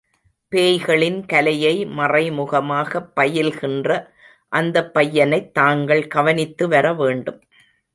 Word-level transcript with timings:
பேய்களின் 0.51 1.25
கலையை 1.25 1.85
மறைமுகமாகப் 1.97 3.11
பயில்கின்ற 3.15 3.89
அந்தப் 4.51 4.93
பையனைத் 4.93 5.53
தாங்கள் 5.53 6.07
கவனித்து 6.07 6.67
வரவேண்டும். 6.67 7.41